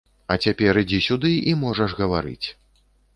А 0.35 0.35
цяпер 0.45 0.79
ідзі 0.83 0.99
сюды 1.07 1.31
і 1.51 1.53
можаш 1.65 1.93
гаварыць. 2.01 2.47